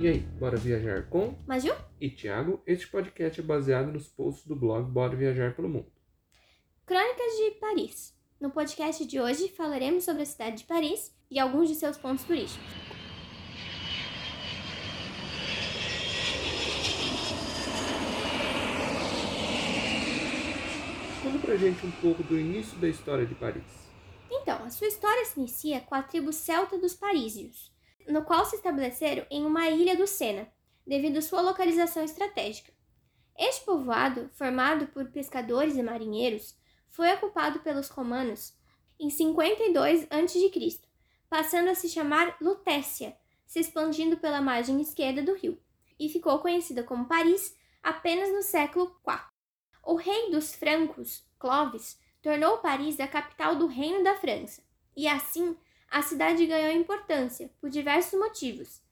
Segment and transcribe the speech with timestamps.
[0.00, 1.74] E aí, bora viajar com Maju?
[2.00, 2.62] e Thiago?
[2.66, 5.90] Este podcast é baseado nos posts do blog Bora Viajar pelo Mundo.
[6.86, 8.14] Crônicas de Paris.
[8.40, 12.24] No podcast de hoje falaremos sobre a cidade de Paris e alguns de seus pontos
[12.24, 12.64] turísticos.
[21.22, 23.88] Conta pra gente um pouco do início da história de Paris.
[24.30, 27.72] Então, a sua história se inicia com a tribo celta dos parísios,
[28.08, 30.48] no qual se estabeleceram em uma ilha do Sena,
[30.86, 32.72] devido sua localização estratégica.
[33.38, 36.56] Este povoado, formado por pescadores e marinheiros,
[36.88, 38.56] foi ocupado pelos romanos
[38.98, 40.80] em 52 a.C.,
[41.28, 45.60] passando a se chamar Lutécia, se expandindo pela margem esquerda do rio,
[46.00, 49.20] e ficou conhecida como Paris apenas no século IV.
[49.84, 54.62] O rei dos francos, Clovis, tornou Paris a capital do Reino da França,
[54.96, 55.56] e assim
[55.90, 58.82] a cidade ganhou importância por diversos motivos,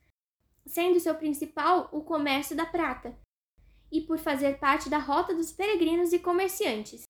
[0.67, 3.17] sendo seu principal o comércio da prata,
[3.91, 7.03] e por fazer parte da rota dos peregrinos e comerciantes.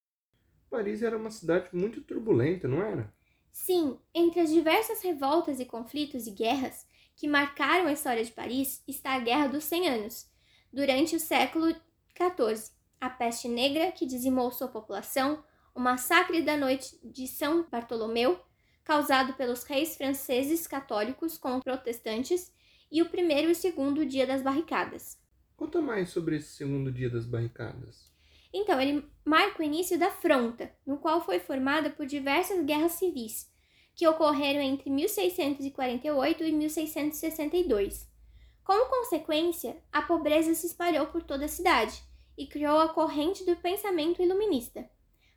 [0.68, 3.12] Paris era uma cidade muito turbulenta, não era?
[3.52, 8.82] Sim, entre as diversas revoltas e conflitos e guerras que marcaram a história de Paris
[8.86, 10.30] está a Guerra dos Cem Anos,
[10.70, 11.74] durante o século
[12.14, 15.42] XIV, a peste negra que dizimou sua população,
[15.74, 18.38] o massacre da noite de São Bartolomeu,
[18.86, 22.52] causado pelos reis franceses católicos com protestantes,
[22.90, 25.18] e o primeiro e segundo dia das barricadas.
[25.56, 28.12] Conta mais sobre esse segundo dia das barricadas.
[28.54, 33.50] Então, ele marca o início da Fronta, no qual foi formada por diversas guerras civis,
[33.96, 38.08] que ocorreram entre 1648 e 1662.
[38.62, 42.00] Como consequência, a pobreza se espalhou por toda a cidade
[42.38, 44.88] e criou a corrente do pensamento iluminista,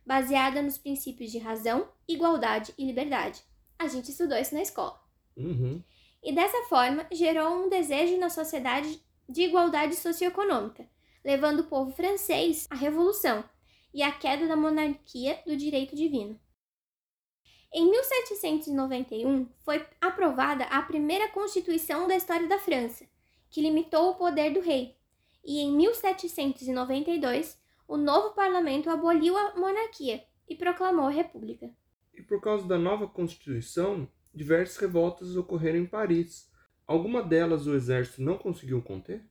[0.04, 3.42] baseada nos princípios de razão, igualdade e liberdade.
[3.78, 5.00] A gente estudou isso na escola.
[5.36, 5.82] Uhum.
[6.22, 10.88] E dessa forma gerou um desejo na sociedade de igualdade socioeconômica,
[11.24, 13.44] levando o povo francês à revolução
[13.94, 16.38] e à queda da monarquia do direito divino.
[17.72, 23.06] Em 1791 foi aprovada a primeira Constituição da história da França,
[23.48, 24.96] que limitou o poder do rei,
[25.44, 27.59] e em 1792
[27.90, 31.68] o novo parlamento aboliu a monarquia e proclamou a república.
[32.14, 36.48] E por causa da nova Constituição, diversas revoltas ocorreram em Paris.
[36.86, 39.26] Alguma delas o exército não conseguiu conter?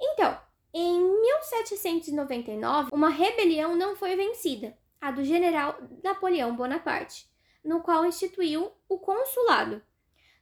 [0.00, 0.36] Então,
[0.74, 7.30] em 1799, uma rebelião não foi vencida, a do general Napoleão Bonaparte,
[7.64, 9.80] no qual instituiu o consulado.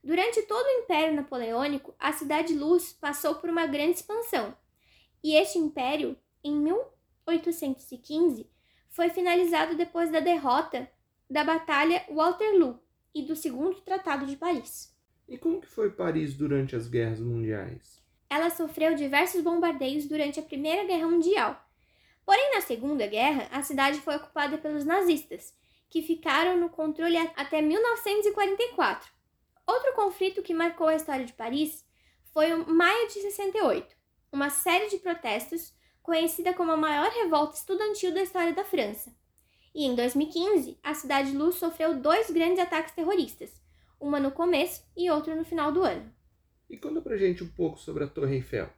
[0.02, 4.56] Durante todo o Império Napoleônico, a Cidade Luz passou por uma grande expansão,
[5.22, 8.50] e este império, em 1815,
[8.88, 10.88] foi finalizado depois da derrota
[11.28, 12.80] da Batalha Waterloo
[13.14, 14.94] e do Segundo Tratado de Paris.
[15.28, 18.00] E como que foi Paris durante as guerras mundiais?
[18.30, 21.60] Ela sofreu diversos bombardeios durante a Primeira Guerra Mundial.
[22.24, 25.54] Porém, na Segunda Guerra, a cidade foi ocupada pelos nazistas,
[25.88, 29.10] que ficaram no controle até 1944.
[29.66, 31.84] Outro conflito que marcou a história de Paris
[32.32, 33.96] foi o Maio de 68,
[34.32, 35.72] uma série de protestos
[36.06, 39.12] conhecida como a maior revolta estudantil da história da França.
[39.74, 43.60] E em 2015, a Cidade Luz sofreu dois grandes ataques terroristas,
[44.00, 46.14] uma no começo e outra no final do ano.
[46.70, 48.70] E conta pra gente um pouco sobre a Torre Eiffel.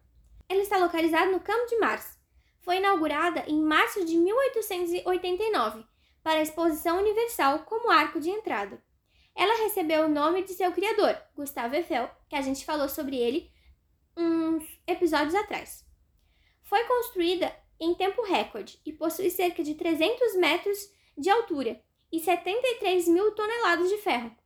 [0.48, 2.18] Ela está localizada no Campo de Mars.
[2.60, 5.84] Foi inaugurada em março de 1889
[6.22, 8.82] para a Exposição Universal como arco de entrada.
[9.36, 13.50] Ela recebeu o nome de seu criador, Gustave Eiffel, que a gente falou sobre ele
[14.16, 15.87] uns episódios atrás.
[16.68, 23.08] Foi construída em tempo recorde e possui cerca de 300 metros de altura e 73
[23.08, 24.36] mil toneladas de ferro.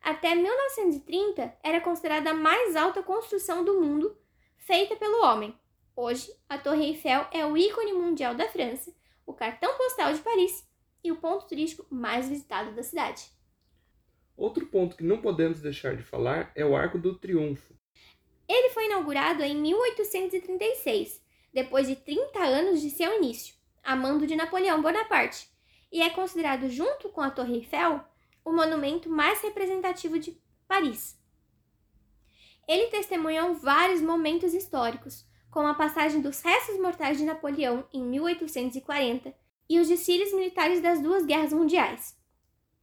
[0.00, 4.18] Até 1930, era considerada a mais alta construção do mundo
[4.56, 5.54] feita pelo homem.
[5.94, 8.92] Hoje, a Torre Eiffel é o ícone mundial da França,
[9.24, 10.68] o cartão postal de Paris
[11.04, 13.30] e o ponto turístico mais visitado da cidade.
[14.36, 17.72] Outro ponto que não podemos deixar de falar é o Arco do Triunfo.
[18.48, 24.36] Ele foi inaugurado em 1836, depois de 30 anos de seu início, a mando de
[24.36, 25.48] Napoleão Bonaparte,
[25.92, 28.00] e é considerado, junto com a Torre Eiffel,
[28.44, 31.18] o monumento mais representativo de Paris.
[32.66, 39.34] Ele testemunhou vários momentos históricos, como a passagem dos restos mortais de Napoleão em 1840
[39.68, 42.16] e os desfiles militares das duas guerras mundiais.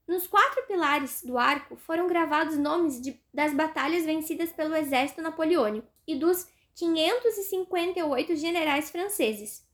[0.05, 5.87] Nos quatro pilares do arco foram gravados nomes de, das batalhas vencidas pelo exército napoleônico
[6.05, 6.47] e dos
[6.77, 9.67] 558 generais franceses.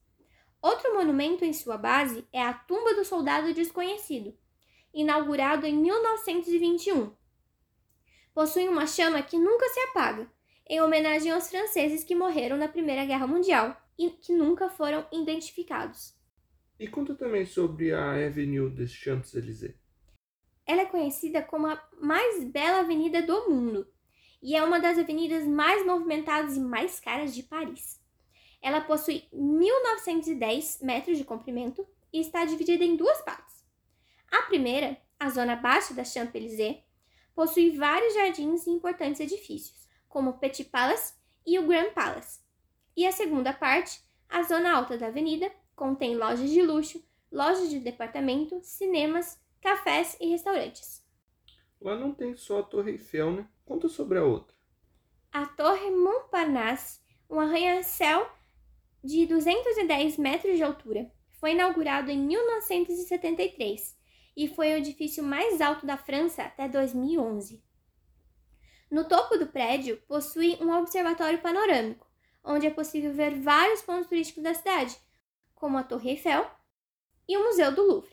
[0.61, 4.33] Outro monumento em sua base é a Tumba do Soldado Desconhecido,
[4.93, 7.13] inaugurado em 1921.
[8.33, 10.31] Possui uma chama que nunca se apaga
[10.65, 16.15] em homenagem aos franceses que morreram na Primeira Guerra Mundial e que nunca foram identificados.
[16.79, 19.75] E conta também sobre a Avenue des Champs-Élysées.
[20.65, 23.92] Ela é conhecida como a mais bela avenida do mundo
[24.43, 27.99] e é uma das avenidas mais movimentadas e mais caras de Paris.
[28.61, 33.63] Ela possui 1.910 metros de comprimento e está dividida em duas partes.
[34.29, 36.83] A primeira, a zona baixa da Champs-Élysées,
[37.33, 41.13] possui vários jardins e importantes edifícios, como o Petit Palace
[41.45, 42.41] e o Grand Palace.
[42.95, 47.79] E a segunda parte, a zona alta da avenida, contém lojas de luxo, lojas de
[47.79, 51.02] departamento, cinemas, cafés e restaurantes.
[51.83, 53.47] Lá não tem só a Torre Eiffel, né?
[53.65, 54.55] Conta sobre a outra.
[55.33, 58.25] A Torre Montparnasse, um arranha-céu
[59.03, 63.97] de 210 metros de altura, foi inaugurado em 1973
[64.37, 67.61] e foi o edifício mais alto da França até 2011.
[68.89, 72.09] No topo do prédio possui um observatório panorâmico,
[72.45, 74.97] onde é possível ver vários pontos turísticos da cidade,
[75.53, 76.49] como a Torre Eiffel
[77.27, 78.12] e o Museu do Louvre.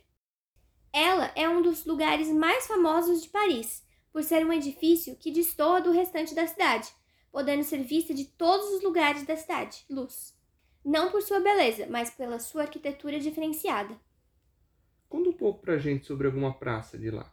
[0.93, 5.81] Ela é um dos lugares mais famosos de Paris, por ser um edifício que destoa
[5.81, 6.93] do restante da cidade,
[7.31, 10.35] podendo ser vista de todos os lugares da cidade, luz.
[10.85, 13.99] Não por sua beleza, mas pela sua arquitetura diferenciada.
[15.09, 17.33] Conta um pouco pra gente sobre alguma praça de lá.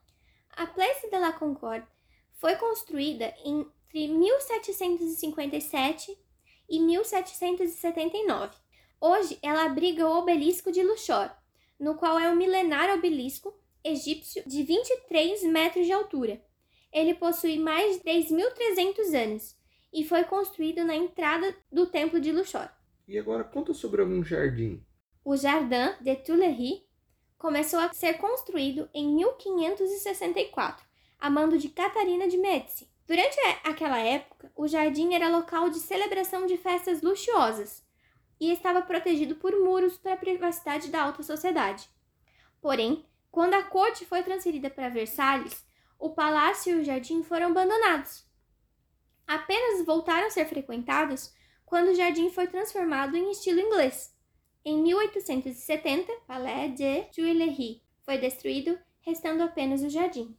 [0.50, 1.88] A Place de la Concorde
[2.33, 6.18] foi construída entre 1757
[6.69, 8.56] e 1779.
[9.00, 11.31] Hoje ela abriga o obelisco de Luxor,
[11.79, 13.53] no qual é um milenário obelisco
[13.83, 16.41] egípcio de 23 metros de altura.
[16.91, 19.56] Ele possui mais de 3.300 anos
[19.94, 22.69] e foi construído na entrada do templo de Luxor.
[23.07, 24.83] E agora conta sobre algum jardim.
[25.24, 26.81] O Jardin de Tuileries
[27.38, 30.85] começou a ser construído em 1564,
[31.19, 32.89] a mando de Catarina de Médici.
[33.06, 37.86] Durante aquela época, o jardim era local de celebração de festas luxuosas
[38.39, 41.89] e estava protegido por muros para a privacidade da alta sociedade.
[42.61, 45.65] Porém, quando a corte foi transferida para Versalhes,
[45.99, 48.25] o palácio e o jardim foram abandonados.
[49.25, 51.33] Apenas voltaram a ser frequentados
[51.65, 54.15] quando o jardim foi transformado em estilo inglês.
[54.63, 60.37] Em 1870, Palais de Tuileries foi destruído, restando apenas o jardim.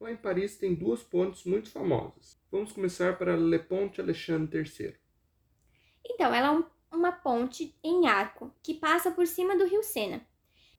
[0.00, 2.40] Lá em Paris tem duas pontes muito famosas.
[2.50, 4.94] Vamos começar para Le Pont Alexandre III.
[6.04, 10.20] Então, ela é um, uma ponte em arco que passa por cima do rio Sena.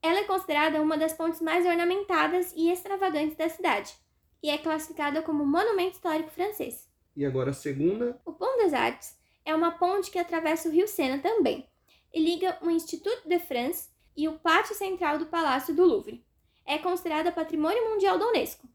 [0.02, 3.94] Ela é considerada uma das pontes mais ornamentadas e extravagantes da cidade
[4.42, 6.88] e é classificada como monumento histórico francês.
[7.14, 8.20] E agora a segunda?
[8.24, 11.68] O Pont des Arcs é uma ponte que atravessa o rio Sena também
[12.12, 16.24] e liga o Institut de France e o pátio central do Palácio do Louvre.
[16.64, 18.68] É considerada Patrimônio Mundial da Unesco.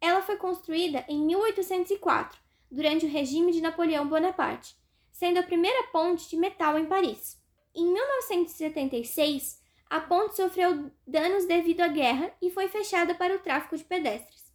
[0.00, 2.38] Ela foi construída em 1804,
[2.70, 4.76] durante o regime de Napoleão Bonaparte,
[5.20, 7.38] sendo a primeira ponte de metal em Paris.
[7.74, 13.76] Em 1976, a ponte sofreu danos devido à guerra e foi fechada para o tráfego
[13.76, 14.50] de pedestres.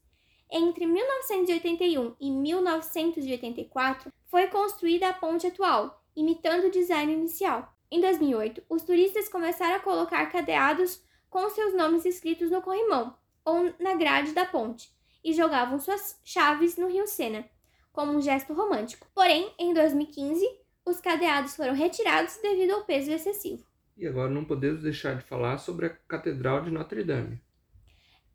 [0.52, 7.72] Entre 1981 e 1984, foi construída a ponte atual, imitando o design inicial.
[7.92, 13.16] Em 2008, os turistas começaram a colocar cadeados com seus nomes escritos no corrimão
[13.46, 14.92] ou na grade da ponte
[15.24, 17.48] e jogavam suas chaves no rio Sena,
[17.96, 19.08] como um gesto romântico.
[19.16, 20.46] Porém, em 2015,
[20.86, 23.66] os cadeados foram retirados devido ao peso excessivo.
[23.98, 27.42] E agora não podemos deixar de falar sobre a Catedral de Notre Dame.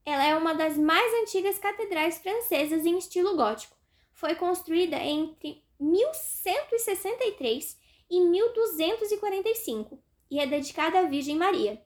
[0.05, 3.77] Ela é uma das mais antigas catedrais francesas em estilo gótico.
[4.15, 7.79] Foi construída entre 1163
[8.11, 11.83] e 1245 e é dedicada à Virgem Maria.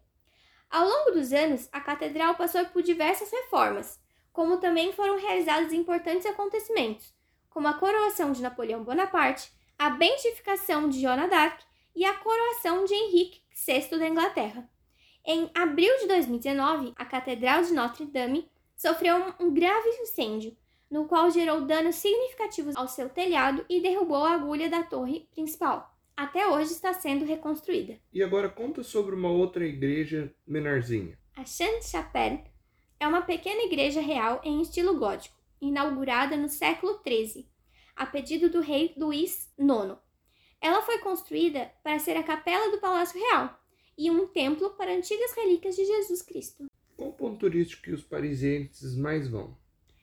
[0.70, 4.00] Ao longo dos anos, a catedral passou por diversas reformas,
[4.32, 7.13] como também foram realizados importantes acontecimentos,
[7.54, 11.62] como a coroação de Napoleão Bonaparte, a beatificação de Joana d'Arc
[11.94, 14.68] e a coroação de Henrique VI da Inglaterra.
[15.24, 20.56] Em abril de 2019, a Catedral de Notre Dame sofreu um grave incêndio,
[20.90, 25.96] no qual gerou danos significativos ao seu telhado e derrubou a agulha da torre principal.
[26.16, 27.98] Até hoje está sendo reconstruída.
[28.12, 31.16] E agora conta sobre uma outra igreja menorzinha.
[31.36, 32.44] A Sainte-Chapelle
[32.98, 35.36] é uma pequena igreja real em estilo gótico,
[35.68, 37.48] inaugurada no século XIII,
[37.96, 39.96] a pedido do rei Luís IX.
[40.60, 43.58] Ela foi construída para ser a capela do Palácio Real
[43.96, 46.66] e um templo para antigas relíquias de Jesus Cristo.
[46.96, 49.56] Qual ponto turístico que os parisienses mais vão?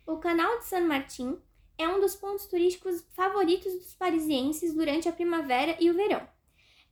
[0.05, 1.37] O Canal de Saint Martin
[1.77, 6.27] é um dos pontos turísticos favoritos dos parisienses durante a primavera e o verão.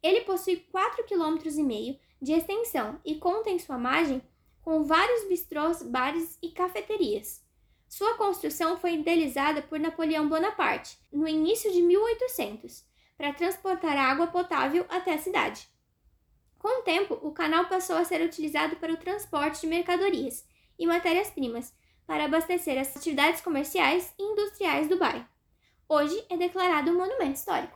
[0.01, 4.21] Ele possui 4,5 km de extensão e conta em sua margem
[4.61, 7.43] com vários bistrôs, bares e cafeterias.
[7.89, 12.85] Sua construção foi idealizada por Napoleão Bonaparte no início de 1800
[13.17, 15.67] para transportar água potável até a cidade.
[16.59, 20.85] Com o tempo, o canal passou a ser utilizado para o transporte de mercadorias e
[20.85, 21.73] matérias-primas
[22.05, 25.27] para abastecer as atividades comerciais e industriais do bairro.
[25.87, 27.75] Hoje é declarado um monumento histórico.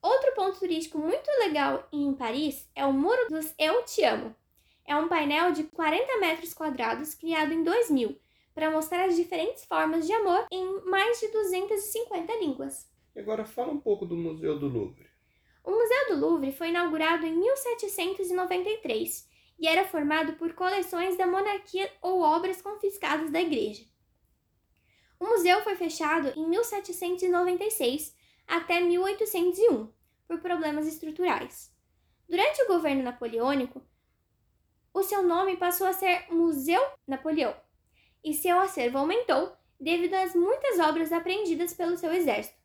[0.00, 4.34] Outro ponto turístico muito legal em Paris é o Muro dos Eu Te Amo.
[4.86, 8.18] É um painel de 40 metros quadrados criado em 2000
[8.54, 12.88] para mostrar as diferentes formas de amor em mais de 250 línguas.
[13.14, 15.08] E agora fala um pouco do Museu do Louvre.
[15.64, 19.28] O Museu do Louvre foi inaugurado em 1793
[19.58, 23.84] e era formado por coleções da monarquia ou obras confiscadas da igreja.
[25.18, 28.16] O museu foi fechado em 1796
[28.46, 29.92] até 1801
[30.26, 31.70] por problemas estruturais.
[32.26, 33.82] Durante o governo napoleônico,
[34.94, 37.54] o seu nome passou a ser Museu Napoleão
[38.22, 42.58] e seu acervo aumentou devido às muitas obras apreendidas pelo seu exército.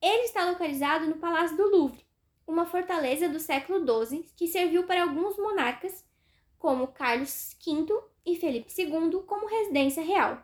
[0.00, 2.04] Ele está localizado no Palácio do Louvre,
[2.46, 6.04] uma fortaleza do século XII que serviu para alguns monarcas,
[6.58, 10.42] como Carlos V e Felipe II, como residência real.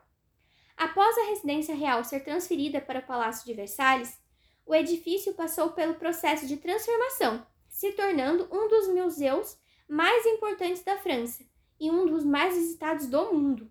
[0.77, 4.19] Após a residência real ser transferida para o Palácio de Versalhes,
[4.65, 9.59] o edifício passou pelo processo de transformação, se tornando um dos museus
[9.89, 11.45] mais importantes da França
[11.79, 13.71] e um dos mais visitados do mundo.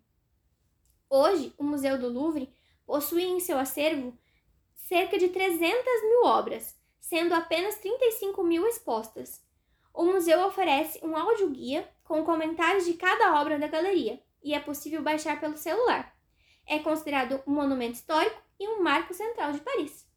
[1.10, 2.54] Hoje, o Museu do Louvre
[2.86, 4.16] possui em seu acervo
[4.76, 5.60] cerca de 300
[6.04, 9.44] mil obras, sendo apenas 35 mil expostas.
[9.94, 15.02] O museu oferece um áudio-guia com comentários de cada obra da galeria e é possível
[15.02, 16.16] baixar pelo celular.
[16.66, 20.08] É considerado um monumento histórico e um marco central de Paris.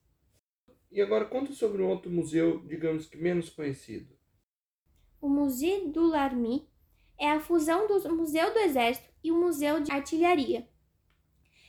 [0.91, 4.15] E agora conta sobre um outro museu, digamos que menos conhecido.
[5.21, 6.69] O Musée du Larmy
[7.19, 10.69] é a fusão do Museu do Exército e o Museu de Artilharia,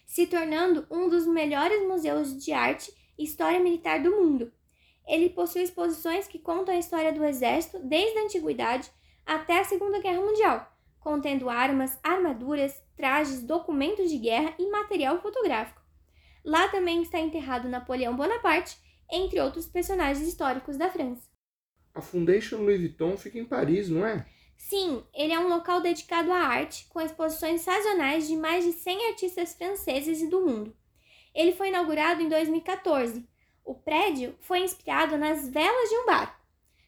[0.05, 4.51] se tornando um dos melhores museus de arte e história militar do mundo.
[5.07, 8.89] Ele possui exposições que contam a história do Exército desde a Antiguidade
[9.25, 15.81] até a Segunda Guerra Mundial, contendo armas, armaduras, trajes, documentos de guerra e material fotográfico.
[16.43, 18.77] Lá também está enterrado Napoleão Bonaparte,
[19.11, 21.27] entre outros personagens históricos da França.
[21.93, 24.25] A Foundation Louis Vuitton fica em Paris, não é?
[24.57, 29.09] Sim, ele é um local dedicado à arte, com exposições sazonais de mais de 100
[29.09, 30.75] artistas franceses e do mundo.
[31.35, 33.27] Ele foi inaugurado em 2014.
[33.65, 36.39] O prédio foi inspirado nas velas de um barco.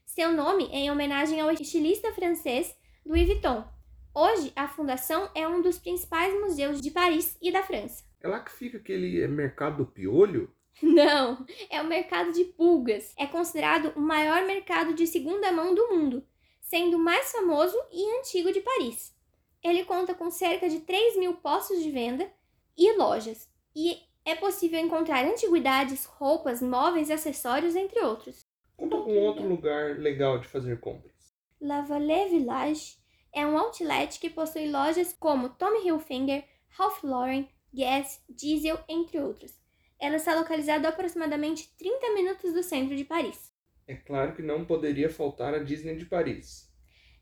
[0.06, 3.66] Seu nome é em homenagem ao estilista francês Louis Vuitton.
[4.14, 8.04] Hoje, a fundação é um dos principais museus de Paris e da França.
[8.22, 10.54] É lá que fica aquele mercado do piolho?
[10.82, 13.14] Não, é o mercado de pulgas.
[13.18, 16.26] É considerado o maior mercado de segunda mão do mundo
[16.66, 19.16] sendo o mais famoso e antigo de Paris.
[19.64, 22.30] Ele conta com cerca de 3 mil postos de venda
[22.78, 28.48] e lojas, e é possível encontrar antiguidades, roupas, móveis e acessórios, entre outros.
[28.76, 31.14] Conta com outro lugar legal de fazer compras.
[31.62, 32.98] La Vallée Village
[33.32, 39.54] é um outlet que possui lojas como Tommy Hilfiger, Ralph Lauren, Guess, Diesel, entre outros.
[40.00, 43.55] Ela está localizada a aproximadamente 30 minutos do centro de Paris.
[43.88, 46.74] É claro que não poderia faltar a Disney de Paris.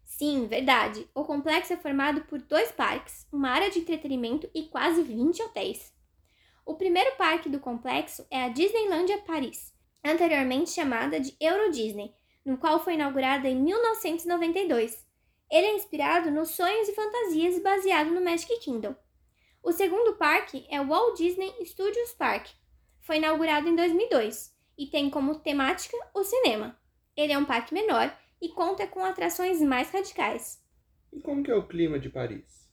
[0.05, 1.09] Sim, verdade.
[1.13, 5.93] O complexo é formado por dois parques, uma área de entretenimento e quase 20 hotéis.
[6.65, 12.13] O primeiro parque do complexo é a Disneylandia Paris, anteriormente chamada de Euro Disney,
[12.45, 15.05] no qual foi inaugurada em 1992.
[15.51, 18.95] Ele é inspirado nos sonhos e fantasias baseado no Magic Kingdom.
[19.61, 22.47] O segundo parque é o Walt Disney Studios Park.
[23.01, 26.77] Foi inaugurado em 2002 e tem como temática o cinema.
[27.15, 30.61] Ele é um parque menor e conta com atrações mais radicais.
[31.11, 32.63] E como que é o clima de Paris?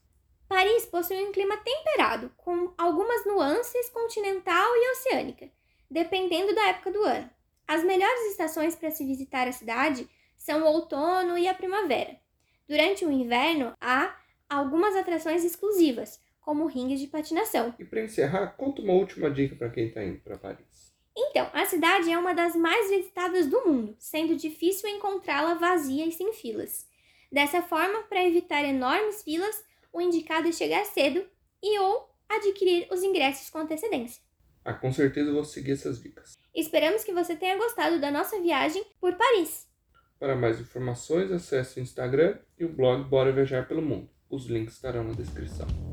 [0.48, 5.48] Paris possui um clima temperado, com algumas nuances continental e oceânica,
[5.88, 7.30] dependendo da época do ano.
[7.68, 12.18] As melhores estações para se visitar a cidade são o outono e a primavera.
[12.68, 14.16] Durante o inverno, há
[14.48, 17.72] algumas atrações exclusivas, como ringues de patinação.
[17.78, 20.69] E para encerrar, conta uma última dica para quem está indo para Paris.
[21.22, 26.12] Então, a cidade é uma das mais visitadas do mundo, sendo difícil encontrá-la vazia e
[26.12, 26.86] sem filas.
[27.30, 29.62] Dessa forma, para evitar enormes filas,
[29.92, 31.22] o indicado é chegar cedo
[31.62, 34.22] e ou adquirir os ingressos com antecedência.
[34.64, 36.38] Ah, com certeza vou seguir essas dicas.
[36.54, 39.68] Esperamos que você tenha gostado da nossa viagem por Paris.
[40.18, 44.08] Para mais informações, acesse o Instagram e o blog Bora Viajar pelo Mundo.
[44.28, 45.89] Os links estarão na descrição.